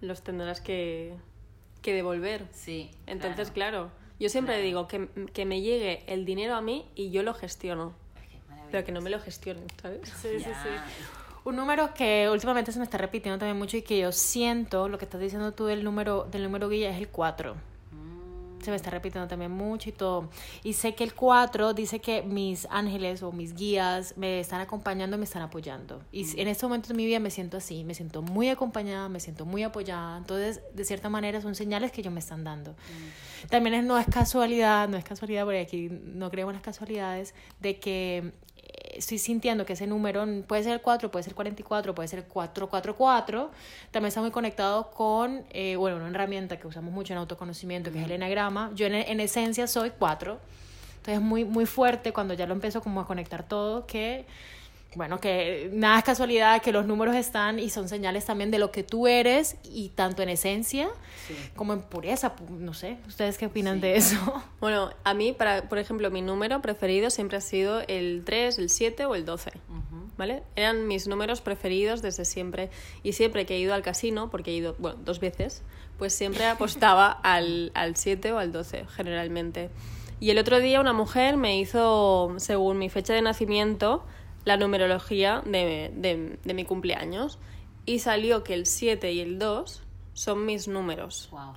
los 0.00 0.22
tendrás 0.22 0.60
que, 0.60 1.14
que 1.82 1.92
devolver. 1.94 2.46
sí. 2.52 2.90
Entonces, 3.06 3.50
claro, 3.50 3.90
yo 4.18 4.28
siempre 4.28 4.60
digo 4.60 4.88
que, 4.88 5.08
que 5.32 5.44
me 5.44 5.60
llegue 5.60 6.04
el 6.06 6.24
dinero 6.24 6.54
a 6.54 6.60
mí 6.60 6.86
y 6.94 7.10
yo 7.10 7.22
lo 7.22 7.34
gestiono. 7.34 7.94
Pero 8.70 8.84
que 8.84 8.92
no 8.92 9.00
me 9.00 9.10
lo 9.10 9.20
gestionen, 9.20 9.66
¿sabes? 9.80 10.08
Sí, 10.08 10.28
sí, 10.38 10.44
sí. 10.44 10.68
Un 11.44 11.54
número 11.54 11.94
que 11.94 12.28
últimamente 12.28 12.72
se 12.72 12.78
me 12.80 12.84
está 12.84 12.98
repitiendo 12.98 13.38
también 13.38 13.56
mucho 13.56 13.76
y 13.76 13.82
que 13.82 13.98
yo 13.98 14.10
siento, 14.10 14.88
lo 14.88 14.98
que 14.98 15.04
estás 15.04 15.20
diciendo 15.20 15.52
tú 15.52 15.66
del 15.66 15.84
número, 15.84 16.24
del 16.24 16.42
número 16.42 16.68
guía 16.68 16.90
es 16.90 16.98
el 16.98 17.08
4. 17.08 17.54
Se 18.66 18.70
me 18.72 18.76
está 18.76 18.90
repitiendo 18.90 19.28
también 19.28 19.52
mucho 19.52 19.88
y 19.90 19.92
todo. 19.92 20.28
Y 20.64 20.72
sé 20.72 20.96
que 20.96 21.04
el 21.04 21.14
4 21.14 21.72
dice 21.72 22.00
que 22.00 22.22
mis 22.22 22.66
ángeles 22.68 23.22
o 23.22 23.30
mis 23.30 23.54
guías 23.54 24.14
me 24.16 24.40
están 24.40 24.60
acompañando 24.60 25.14
y 25.14 25.20
me 25.20 25.24
están 25.24 25.42
apoyando. 25.42 26.02
Y 26.10 26.24
Mm. 26.24 26.28
en 26.38 26.48
este 26.48 26.66
momento 26.66 26.88
de 26.88 26.94
mi 26.94 27.06
vida 27.06 27.20
me 27.20 27.30
siento 27.30 27.58
así, 27.58 27.84
me 27.84 27.94
siento 27.94 28.22
muy 28.22 28.48
acompañada, 28.48 29.08
me 29.08 29.20
siento 29.20 29.46
muy 29.46 29.62
apoyada. 29.62 30.18
Entonces, 30.18 30.60
de 30.74 30.84
cierta 30.84 31.08
manera, 31.08 31.40
son 31.40 31.54
señales 31.54 31.92
que 31.92 32.00
ellos 32.00 32.12
me 32.12 32.18
están 32.18 32.42
dando. 32.42 32.72
Mm. 32.72 33.48
También 33.50 33.74
es- 33.76 33.84
no 33.84 33.96
es 33.98 34.06
casualidad, 34.08 34.88
no 34.88 34.96
es 34.96 35.04
casualidad, 35.04 35.44
porque 35.44 35.60
aquí 35.60 35.88
no 35.90 36.28
creemos 36.28 36.52
las 36.52 36.62
casualidades, 36.64 37.34
de 37.60 37.78
que 37.78 38.32
estoy 38.98 39.18
sintiendo 39.18 39.64
que 39.66 39.74
ese 39.74 39.86
número 39.86 40.26
puede 40.46 40.62
ser 40.62 40.72
el 40.72 40.80
4, 40.80 41.10
puede 41.10 41.22
ser 41.22 41.34
44, 41.34 41.94
puede 41.94 42.08
ser 42.08 42.24
444. 42.24 43.50
También 43.90 44.08
está 44.08 44.20
muy 44.20 44.30
conectado 44.30 44.90
con, 44.90 45.44
eh, 45.50 45.76
bueno, 45.76 45.96
una 45.96 46.08
herramienta 46.08 46.58
que 46.58 46.66
usamos 46.66 46.92
mucho 46.92 47.12
en 47.12 47.18
autoconocimiento, 47.18 47.92
que 47.92 47.98
es 47.98 48.04
el 48.04 48.12
enagrama. 48.12 48.70
Yo 48.74 48.86
en, 48.86 48.94
en 48.94 49.20
esencia 49.20 49.66
soy 49.66 49.92
4. 49.98 50.38
Entonces 50.96 51.14
es 51.14 51.20
muy, 51.20 51.44
muy 51.44 51.66
fuerte 51.66 52.12
cuando 52.12 52.34
ya 52.34 52.46
lo 52.46 52.54
empiezo 52.54 52.80
como 52.82 53.00
a 53.00 53.06
conectar 53.06 53.46
todo, 53.46 53.86
que 53.86 54.26
bueno, 54.96 55.20
que 55.20 55.70
nada 55.72 55.98
es 55.98 56.04
casualidad, 56.04 56.60
que 56.62 56.72
los 56.72 56.86
números 56.86 57.14
están 57.14 57.58
y 57.58 57.70
son 57.70 57.88
señales 57.88 58.24
también 58.24 58.50
de 58.50 58.58
lo 58.58 58.72
que 58.72 58.82
tú 58.82 59.06
eres 59.06 59.56
y 59.62 59.90
tanto 59.90 60.22
en 60.22 60.30
esencia 60.30 60.88
Sí. 61.28 61.34
como 61.54 61.72
en 61.74 61.82
pureza, 61.82 62.34
pu- 62.34 62.48
no 62.48 62.72
sé, 62.74 62.96
¿ustedes 63.06 63.36
qué 63.38 63.46
opinan 63.46 63.76
Sí. 63.76 63.80
de 63.82 63.96
eso? 63.96 64.16
Bueno, 64.60 64.90
a 65.04 65.12
mí, 65.14 65.32
para, 65.32 65.68
por 65.68 65.78
ejemplo, 65.78 66.10
mi 66.10 66.22
número 66.22 66.60
preferido 66.62 67.10
siempre 67.10 67.36
ha 67.36 67.40
sido 67.40 67.82
el 67.86 68.22
3, 68.24 68.58
el 68.58 68.70
7 68.70 69.04
o 69.06 69.14
el 69.14 69.24
12. 69.24 69.50
Ujú. 69.68 70.06
¿Vale? 70.16 70.42
Eran 70.56 70.88
mis 70.88 71.06
números 71.06 71.42
preferidos 71.42 72.00
desde 72.00 72.24
siempre. 72.24 72.70
Y 73.02 73.12
siempre 73.12 73.44
que 73.44 73.56
he 73.56 73.58
ido 73.60 73.74
al 73.74 73.82
casino, 73.82 74.30
porque 74.30 74.50
he 74.50 74.54
ido, 74.54 74.74
bueno, 74.78 74.98
dos 75.04 75.20
veces, 75.20 75.62
pues 75.98 76.14
siempre 76.14 76.46
apostaba 76.46 77.10
al, 77.10 77.70
al 77.74 77.96
7 77.96 78.32
o 78.32 78.38
al 78.38 78.50
12, 78.50 78.86
generalmente. 78.96 79.68
Y 80.18 80.30
el 80.30 80.38
otro 80.38 80.58
día 80.58 80.80
una 80.80 80.94
mujer 80.94 81.36
me 81.36 81.58
hizo, 81.58 82.32
según 82.38 82.78
mi 82.78 82.88
fecha 82.88 83.12
de 83.12 83.20
nacimiento, 83.20 84.02
la 84.46 84.56
numerología 84.56 85.42
de, 85.44 85.90
de, 85.94 86.38
de 86.42 86.54
mi 86.54 86.64
cumpleaños. 86.64 87.38
Y 87.84 87.98
salió 87.98 88.42
que 88.44 88.54
el 88.54 88.64
7 88.64 89.12
y 89.12 89.20
el 89.20 89.38
2 89.38 89.82
son 90.14 90.46
mis 90.46 90.68
números. 90.68 91.28
Wow. 91.32 91.54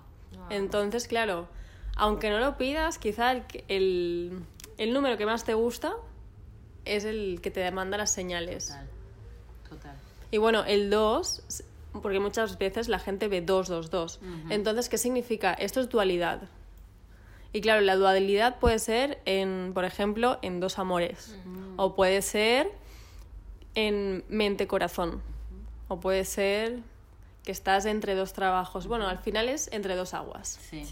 Entonces, 0.49 1.07
claro, 1.07 1.47
aunque 1.95 2.29
no 2.29 2.39
lo 2.39 2.57
pidas, 2.57 2.97
quizá 2.97 3.31
el, 3.31 3.43
el, 3.67 4.43
el 4.77 4.93
número 4.93 5.17
que 5.17 5.25
más 5.25 5.43
te 5.45 5.53
gusta 5.53 5.93
es 6.83 7.05
el 7.05 7.39
que 7.41 7.51
te 7.51 7.59
demanda 7.59 7.97
las 7.97 8.11
señales. 8.11 8.69
Total. 8.69 8.89
Total. 9.69 9.95
Y 10.31 10.39
bueno, 10.39 10.63
el 10.65 10.89
2, 10.89 11.63
porque 12.01 12.19
muchas 12.19 12.57
veces 12.57 12.89
la 12.89 12.97
gente 12.97 13.27
ve 13.27 13.41
2, 13.41 13.67
2, 13.67 13.89
2. 13.91 14.19
Entonces, 14.49 14.89
¿qué 14.89 14.97
significa? 14.97 15.53
Esto 15.53 15.79
es 15.79 15.89
dualidad. 15.89 16.41
Y 17.53 17.61
claro, 17.61 17.81
la 17.81 17.95
dualidad 17.95 18.59
puede 18.59 18.79
ser, 18.79 19.19
en, 19.25 19.71
por 19.73 19.85
ejemplo, 19.85 20.39
en 20.41 20.59
dos 20.59 20.79
amores. 20.79 21.35
O 21.77 21.95
puede 21.95 22.21
ser 22.21 22.78
en 23.75 24.23
mente-corazón. 24.29 25.21
O 25.87 25.99
puede 25.99 26.25
ser 26.25 26.79
que 27.43 27.51
estás 27.51 27.85
entre 27.85 28.15
dos 28.15 28.33
trabajos. 28.33 28.87
Bueno, 28.87 29.07
al 29.07 29.19
final 29.19 29.49
es 29.49 29.69
entre 29.71 29.95
dos 29.95 30.13
aguas. 30.13 30.59
Sí. 30.69 30.83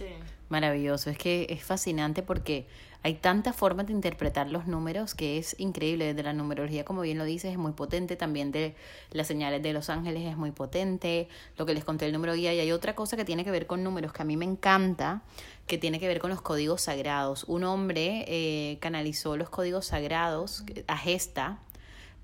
Maravilloso, 0.49 1.09
es 1.09 1.17
que 1.17 1.47
es 1.49 1.63
fascinante 1.63 2.23
porque 2.23 2.67
hay 3.03 3.15
tantas 3.15 3.55
formas 3.55 3.87
de 3.87 3.93
interpretar 3.93 4.49
los 4.49 4.65
números 4.65 5.13
que 5.13 5.37
es 5.37 5.55
increíble. 5.59 6.05
Desde 6.05 6.23
la 6.23 6.33
numerología, 6.33 6.83
como 6.83 7.01
bien 7.01 7.17
lo 7.17 7.25
dices, 7.25 7.51
es 7.51 7.57
muy 7.57 7.73
potente. 7.73 8.15
También 8.15 8.51
de 8.51 8.75
las 9.11 9.27
señales 9.27 9.61
de 9.61 9.73
los 9.73 9.89
ángeles 9.89 10.25
es 10.25 10.35
muy 10.35 10.51
potente. 10.51 11.27
Lo 11.57 11.65
que 11.65 11.73
les 11.73 11.83
conté 11.83 12.05
el 12.05 12.13
número 12.13 12.33
guía. 12.33 12.53
Y 12.53 12.59
hay 12.59 12.71
otra 12.71 12.95
cosa 12.95 13.15
que 13.17 13.25
tiene 13.25 13.45
que 13.45 13.51
ver 13.51 13.67
con 13.67 13.83
números 13.83 14.13
que 14.13 14.23
a 14.23 14.25
mí 14.25 14.35
me 14.35 14.45
encanta, 14.45 15.21
que 15.67 15.77
tiene 15.77 15.99
que 15.99 16.07
ver 16.07 16.19
con 16.19 16.29
los 16.29 16.41
códigos 16.41 16.81
sagrados. 16.81 17.43
Un 17.47 17.63
hombre 17.65 18.25
eh, 18.27 18.77
canalizó 18.79 19.37
los 19.37 19.49
códigos 19.49 19.85
sagrados 19.85 20.63
a 20.87 20.97
Gesta. 20.97 21.59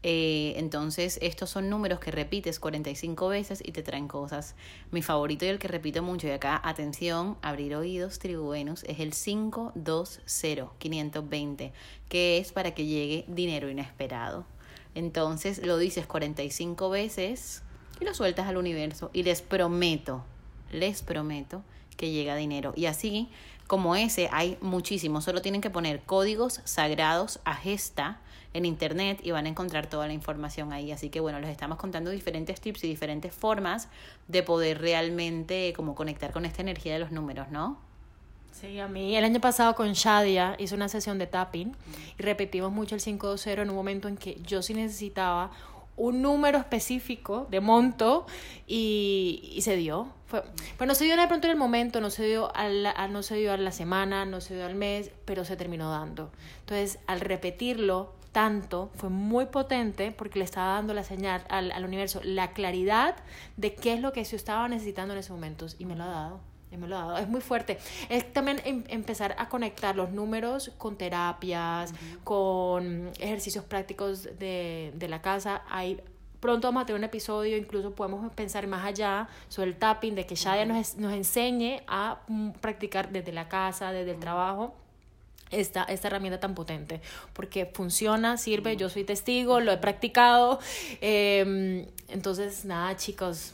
Eh, 0.05 0.55
entonces, 0.57 1.17
estos 1.21 1.49
son 1.49 1.69
números 1.69 1.99
que 1.99 2.11
repites 2.11 2.59
45 2.59 3.29
veces 3.29 3.63
y 3.65 3.71
te 3.71 3.83
traen 3.83 4.09
cosas. 4.09 4.53
Mi 4.91 5.01
favorito 5.01 5.45
y 5.45 5.47
el 5.47 5.59
que 5.59 5.69
repito 5.69 6.03
mucho, 6.03 6.27
y 6.27 6.31
acá, 6.31 6.59
atención, 6.63 7.37
abrir 7.41 7.73
oídos, 7.75 8.19
tribu 8.19 8.49
Venus, 8.49 8.83
es 8.83 8.99
el 8.99 9.13
520-520, 9.13 11.71
que 12.09 12.37
es 12.37 12.51
para 12.51 12.75
que 12.75 12.85
llegue 12.85 13.23
dinero 13.29 13.69
inesperado. 13.69 14.45
Entonces, 14.93 15.65
lo 15.65 15.77
dices 15.77 16.05
45 16.05 16.89
veces 16.89 17.63
y 18.01 18.05
lo 18.05 18.13
sueltas 18.13 18.47
al 18.47 18.57
universo. 18.57 19.09
Y 19.13 19.23
les 19.23 19.41
prometo, 19.41 20.25
les 20.71 21.01
prometo 21.01 21.63
que 21.95 22.11
llega 22.11 22.35
dinero. 22.35 22.73
Y 22.75 22.85
así 22.85 23.29
como 23.67 23.95
ese, 23.95 24.29
hay 24.31 24.57
muchísimos. 24.61 25.23
Solo 25.23 25.41
tienen 25.41 25.61
que 25.61 25.69
poner 25.69 26.01
códigos 26.01 26.61
sagrados 26.63 27.39
a 27.45 27.55
gesta 27.55 28.19
en 28.53 28.65
internet 28.65 29.19
y 29.23 29.31
van 29.31 29.45
a 29.45 29.49
encontrar 29.49 29.87
toda 29.87 30.07
la 30.07 30.13
información 30.13 30.73
ahí. 30.73 30.91
Así 30.91 31.09
que 31.09 31.19
bueno, 31.19 31.39
les 31.39 31.49
estamos 31.49 31.77
contando 31.77 32.11
diferentes 32.11 32.61
tips 32.61 32.83
y 32.83 32.87
diferentes 32.87 33.33
formas 33.33 33.89
de 34.27 34.43
poder 34.43 34.79
realmente 34.79 35.73
como 35.75 35.95
conectar 35.95 36.31
con 36.31 36.45
esta 36.45 36.61
energía 36.61 36.93
de 36.93 36.99
los 36.99 37.11
números, 37.11 37.49
¿no? 37.49 37.79
Sí, 38.51 38.79
a 38.79 38.87
mí 38.87 39.15
el 39.15 39.23
año 39.23 39.41
pasado 39.41 39.73
con 39.73 39.91
Shadia 39.93 40.55
hice 40.59 40.75
una 40.75 40.87
sesión 40.87 41.17
de 41.17 41.25
tapping 41.25 41.75
y 42.19 42.21
repetimos 42.21 42.71
mucho 42.71 42.93
el 42.93 43.01
520 43.01 43.61
en 43.61 43.69
un 43.69 43.75
momento 43.75 44.07
en 44.07 44.15
que 44.15 44.39
yo 44.43 44.61
sí 44.61 44.75
necesitaba 44.75 45.49
un 45.95 46.21
número 46.21 46.57
específico 46.57 47.47
de 47.49 47.59
monto 47.59 48.25
y, 48.67 49.51
y 49.53 49.61
se 49.61 49.75
dio. 49.75 50.07
Fue, 50.25 50.43
pues 50.77 50.87
no 50.87 50.95
se 50.95 51.05
dio 51.05 51.15
de 51.15 51.27
pronto 51.27 51.47
en 51.47 51.51
el 51.51 51.57
momento, 51.57 52.01
no 52.01 52.09
se 52.09 52.25
dio 52.25 52.55
a 52.55 52.67
la, 52.67 53.07
no 53.07 53.23
se 53.23 53.35
dio 53.35 53.53
a 53.53 53.57
la 53.57 53.71
semana, 53.71 54.25
no 54.25 54.41
se 54.41 54.55
dio 54.55 54.65
al 54.65 54.75
mes, 54.75 55.11
pero 55.25 55.45
se 55.45 55.55
terminó 55.55 55.91
dando. 55.91 56.31
Entonces, 56.61 56.99
al 57.07 57.19
repetirlo 57.19 58.13
tanto, 58.31 58.89
fue 58.95 59.09
muy 59.09 59.45
potente 59.45 60.11
porque 60.11 60.39
le 60.39 60.45
estaba 60.45 60.73
dando 60.73 60.93
la 60.93 61.03
señal 61.03 61.43
al, 61.49 61.71
al 61.71 61.85
universo, 61.85 62.19
la 62.23 62.51
claridad 62.53 63.15
de 63.57 63.75
qué 63.75 63.93
es 63.93 64.01
lo 64.01 64.11
que 64.11 64.23
yo 64.23 64.35
estaba 64.35 64.67
necesitando 64.67 65.13
en 65.13 65.19
esos 65.19 65.31
momentos 65.31 65.75
y 65.77 65.85
me 65.85 65.95
lo 65.95 66.03
ha 66.03 66.07
dado. 66.07 66.52
Me 66.77 66.87
lo 66.87 66.97
ha 66.97 67.05
dado. 67.05 67.17
Es 67.17 67.27
muy 67.27 67.41
fuerte. 67.41 67.77
Es 68.09 68.31
también 68.33 68.61
em- 68.65 68.83
empezar 68.87 69.35
a 69.37 69.49
conectar 69.49 69.95
los 69.95 70.11
números 70.11 70.71
con 70.77 70.97
terapias, 70.97 71.93
con 72.23 73.11
ejercicios 73.19 73.65
prácticos 73.65 74.23
de, 74.39 74.91
de 74.95 75.07
la 75.07 75.21
casa. 75.21 75.63
Hay, 75.69 76.01
pronto 76.39 76.67
vamos 76.67 76.83
a 76.83 76.85
tener 76.85 76.99
un 76.99 77.05
episodio, 77.05 77.57
incluso 77.57 77.95
podemos 77.95 78.31
pensar 78.33 78.67
más 78.67 78.85
allá 78.85 79.27
sobre 79.47 79.69
el 79.69 79.77
tapping, 79.77 80.15
de 80.15 80.25
que 80.25 80.35
Shadia 80.35 80.65
nos, 80.65 80.95
nos 80.95 81.13
enseñe 81.13 81.81
a 81.87 82.19
mm, 82.27 82.51
practicar 82.61 83.11
desde 83.11 83.31
la 83.31 83.47
casa, 83.47 83.91
desde 83.91 84.11
el 84.11 84.19
trabajo 84.19 84.75
esta, 85.51 85.83
esta 85.83 86.07
herramienta 86.07 86.39
tan 86.39 86.55
potente, 86.55 86.99
porque 87.33 87.65
funciona, 87.67 88.37
sirve, 88.37 88.75
yo 88.75 88.89
soy 88.89 89.03
testigo, 89.03 89.59
lo 89.59 89.71
he 89.71 89.77
practicado. 89.77 90.59
eh, 91.01 91.87
entonces, 92.09 92.65
nada, 92.65 92.95
chicos, 92.97 93.53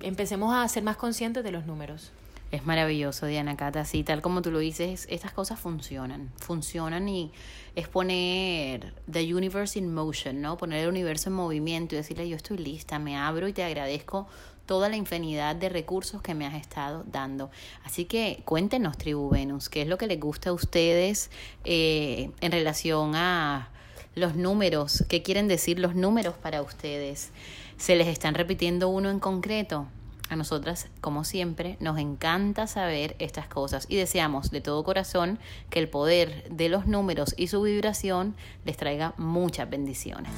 empecemos 0.00 0.54
a 0.54 0.66
ser 0.68 0.82
más 0.82 0.96
conscientes 0.96 1.44
de 1.44 1.52
los 1.52 1.66
números. 1.66 2.10
Es 2.50 2.64
maravilloso, 2.64 3.26
Diana 3.26 3.56
Cata. 3.56 3.80
Así, 3.80 4.04
tal 4.04 4.22
como 4.22 4.40
tú 4.40 4.50
lo 4.50 4.60
dices, 4.60 5.06
estas 5.10 5.32
cosas 5.32 5.58
funcionan. 5.58 6.30
Funcionan 6.36 7.08
y 7.08 7.32
es 7.74 7.88
poner 7.88 8.94
the 9.10 9.34
universe 9.34 9.78
in 9.78 9.92
motion, 9.92 10.40
¿no? 10.40 10.56
Poner 10.56 10.84
el 10.84 10.88
universo 10.88 11.30
en 11.30 11.34
movimiento 11.34 11.94
y 11.94 11.98
decirle, 11.98 12.28
yo 12.28 12.36
estoy 12.36 12.58
lista, 12.58 12.98
me 12.98 13.16
abro 13.16 13.48
y 13.48 13.52
te 13.52 13.64
agradezco 13.64 14.28
toda 14.66 14.88
la 14.88 14.96
infinidad 14.96 15.56
de 15.56 15.68
recursos 15.68 16.22
que 16.22 16.34
me 16.34 16.46
has 16.46 16.54
estado 16.54 17.04
dando. 17.06 17.50
Así 17.84 18.04
que 18.04 18.42
cuéntenos, 18.44 18.96
Tribu 18.96 19.28
Venus, 19.30 19.68
qué 19.68 19.82
es 19.82 19.88
lo 19.88 19.98
que 19.98 20.06
les 20.06 20.20
gusta 20.20 20.50
a 20.50 20.52
ustedes 20.52 21.30
eh, 21.64 22.30
en 22.40 22.52
relación 22.52 23.14
a 23.14 23.70
los 24.14 24.36
números, 24.36 25.04
qué 25.08 25.22
quieren 25.22 25.48
decir 25.48 25.78
los 25.78 25.94
números 25.94 26.36
para 26.36 26.62
ustedes. 26.62 27.30
¿Se 27.76 27.96
les 27.96 28.06
están 28.06 28.34
repitiendo 28.34 28.88
uno 28.88 29.10
en 29.10 29.18
concreto? 29.18 29.88
A 30.34 30.36
nosotras, 30.36 30.88
como 31.00 31.22
siempre, 31.22 31.76
nos 31.78 31.96
encanta 31.96 32.66
saber 32.66 33.14
estas 33.20 33.46
cosas 33.46 33.86
y 33.88 33.94
deseamos 33.94 34.50
de 34.50 34.60
todo 34.60 34.82
corazón 34.82 35.38
que 35.70 35.78
el 35.78 35.88
poder 35.88 36.50
de 36.50 36.68
los 36.68 36.88
números 36.88 37.36
y 37.38 37.46
su 37.46 37.62
vibración 37.62 38.34
les 38.64 38.76
traiga 38.76 39.14
muchas 39.16 39.70
bendiciones. 39.70 40.32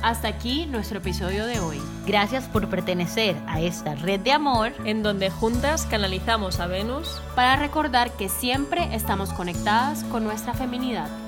Hasta 0.00 0.28
aquí 0.28 0.66
nuestro 0.66 0.98
episodio 0.98 1.44
de 1.46 1.58
hoy. 1.58 1.82
Gracias 2.06 2.44
por 2.44 2.70
pertenecer 2.70 3.34
a 3.48 3.60
esta 3.60 3.96
red 3.96 4.20
de 4.20 4.30
amor 4.30 4.74
En 4.84 5.02
donde 5.02 5.30
juntas 5.30 5.84
canalizamos 5.86 6.60
a 6.60 6.68
Venus 6.68 7.20
Para 7.34 7.56
recordar 7.56 8.12
que 8.12 8.28
siempre 8.28 8.94
estamos 8.94 9.32
conectadas 9.32 10.04
con 10.04 10.22
nuestra 10.22 10.54
feminidad. 10.54 11.25